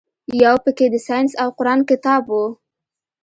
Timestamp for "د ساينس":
0.91-1.31